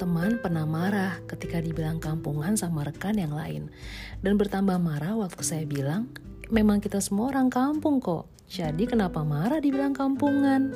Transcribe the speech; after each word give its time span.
teman 0.00 0.40
pernah 0.40 0.64
marah 0.64 1.20
ketika 1.28 1.60
dibilang 1.60 2.00
kampungan 2.00 2.56
sama 2.56 2.80
rekan 2.80 3.20
yang 3.20 3.36
lain. 3.36 3.68
Dan 4.24 4.40
bertambah 4.40 4.80
marah 4.80 5.12
waktu 5.20 5.44
saya 5.44 5.64
bilang, 5.68 6.08
memang 6.48 6.80
kita 6.80 6.96
semua 7.04 7.28
orang 7.28 7.52
kampung 7.52 8.00
kok. 8.00 8.24
Jadi 8.48 8.88
kenapa 8.88 9.20
marah 9.20 9.60
dibilang 9.60 9.92
kampungan? 9.92 10.72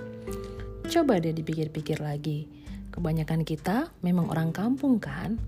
Coba 0.84 1.16
deh 1.16 1.32
dipikir-pikir 1.32 2.04
lagi. 2.04 2.44
Kebanyakan 2.92 3.48
kita 3.48 3.88
memang 4.04 4.28
orang 4.28 4.52
kampung 4.52 5.00
kan? 5.00 5.40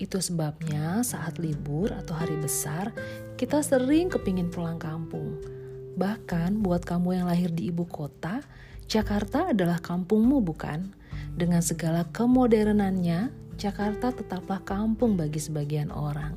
Itu 0.00 0.24
sebabnya 0.24 1.04
saat 1.04 1.36
libur 1.36 1.92
atau 1.92 2.16
hari 2.16 2.40
besar, 2.40 2.88
kita 3.36 3.60
sering 3.60 4.08
kepingin 4.08 4.48
pulang 4.48 4.80
kampung. 4.80 5.51
Bahkan 5.92 6.64
buat 6.64 6.84
kamu 6.88 7.20
yang 7.20 7.26
lahir 7.28 7.52
di 7.52 7.68
ibu 7.68 7.84
kota, 7.84 8.40
Jakarta 8.88 9.52
adalah 9.52 9.80
kampungmu 9.80 10.40
bukan? 10.40 10.92
Dengan 11.32 11.60
segala 11.64 12.08
kemodernannya, 12.08 13.32
Jakarta 13.56 14.12
tetaplah 14.12 14.60
kampung 14.64 15.16
bagi 15.16 15.40
sebagian 15.40 15.92
orang. 15.92 16.36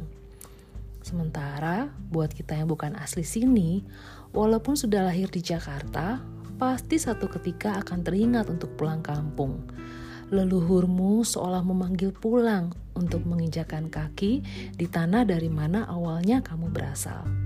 Sementara 1.06 1.88
buat 2.10 2.34
kita 2.34 2.58
yang 2.58 2.72
bukan 2.72 2.98
asli 2.98 3.22
sini, 3.22 3.86
walaupun 4.34 4.74
sudah 4.74 5.06
lahir 5.06 5.30
di 5.30 5.40
Jakarta, 5.40 6.20
pasti 6.58 6.98
satu 6.98 7.30
ketika 7.30 7.78
akan 7.84 8.02
teringat 8.02 8.50
untuk 8.50 8.74
pulang 8.74 9.06
kampung. 9.06 9.62
Leluhurmu 10.34 11.22
seolah 11.22 11.62
memanggil 11.62 12.10
pulang 12.10 12.74
untuk 12.98 13.22
menginjakan 13.30 13.94
kaki 13.94 14.42
di 14.74 14.86
tanah 14.90 15.28
dari 15.30 15.52
mana 15.52 15.86
awalnya 15.86 16.42
kamu 16.42 16.74
berasal. 16.74 17.45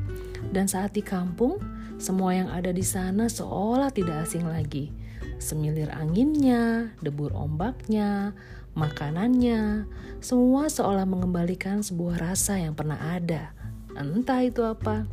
Dan 0.50 0.72
saat 0.72 0.96
di 0.96 1.04
kampung, 1.04 1.60
semua 2.00 2.32
yang 2.32 2.48
ada 2.48 2.72
di 2.72 2.84
sana 2.84 3.28
seolah 3.28 3.92
tidak 3.92 4.28
asing 4.28 4.48
lagi 4.48 5.00
semilir 5.40 5.90
anginnya, 5.96 6.92
debur 7.00 7.32
ombaknya, 7.34 8.36
makanannya, 8.76 9.88
semua 10.20 10.68
seolah 10.68 11.08
mengembalikan 11.08 11.82
sebuah 11.82 12.20
rasa 12.20 12.60
yang 12.60 12.76
pernah 12.76 13.00
ada. 13.00 13.56
Entah 13.96 14.44
itu 14.44 14.62
apa. 14.62 15.08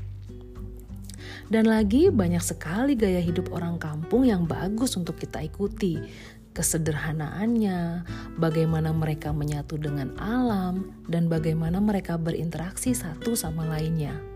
Dan 1.46 1.70
lagi 1.70 2.10
banyak 2.10 2.42
sekali 2.42 2.98
gaya 2.98 3.22
hidup 3.22 3.54
orang 3.54 3.78
kampung 3.78 4.26
yang 4.26 4.50
bagus 4.50 4.98
untuk 4.98 5.16
kita 5.16 5.46
ikuti. 5.46 6.02
Kesederhanaannya, 6.50 8.02
bagaimana 8.40 8.90
mereka 8.90 9.30
menyatu 9.30 9.78
dengan 9.78 10.10
alam, 10.18 10.90
dan 11.06 11.30
bagaimana 11.30 11.78
mereka 11.78 12.18
berinteraksi 12.18 12.96
satu 12.96 13.38
sama 13.38 13.68
lainnya. 13.68 14.35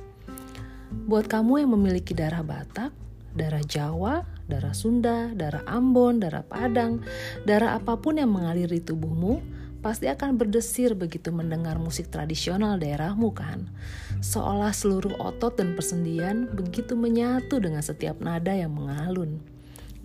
Buat 1.10 1.26
kamu 1.26 1.66
yang 1.66 1.74
memiliki 1.74 2.14
darah 2.14 2.46
Batak, 2.46 2.94
darah 3.34 3.66
Jawa, 3.66 4.22
darah 4.46 4.70
Sunda, 4.70 5.34
darah 5.34 5.66
Ambon, 5.66 6.22
darah 6.22 6.46
Padang, 6.46 7.02
darah 7.42 7.74
apa 7.74 7.98
pun 7.98 8.22
yang 8.22 8.30
mengalir 8.30 8.70
di 8.70 8.78
tubuhmu, 8.78 9.42
pasti 9.82 10.06
akan 10.06 10.38
berdesir 10.38 10.94
begitu 10.94 11.34
mendengar 11.34 11.82
musik 11.82 12.14
tradisional 12.14 12.78
daerahmu 12.78 13.34
kan? 13.34 13.66
Seolah 14.22 14.70
seluruh 14.70 15.18
otot 15.18 15.58
dan 15.58 15.74
persendian 15.74 16.46
begitu 16.46 16.94
menyatu 16.94 17.58
dengan 17.58 17.82
setiap 17.82 18.22
nada 18.22 18.54
yang 18.54 18.70
mengalun. 18.70 19.42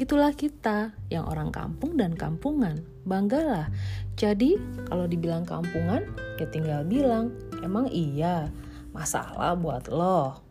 Itulah 0.02 0.34
kita 0.34 0.98
yang 1.14 1.30
orang 1.30 1.54
kampung 1.54 2.02
dan 2.02 2.18
kampungan. 2.18 2.82
Banggalah. 3.06 3.70
Jadi 4.18 4.58
kalau 4.90 5.06
dibilang 5.06 5.46
kampungan, 5.46 6.02
ya 6.42 6.50
tinggal 6.50 6.82
bilang, 6.82 7.30
emang 7.62 7.94
iya, 7.94 8.50
masalah 8.90 9.54
buat 9.54 9.86
lo. 9.94 10.45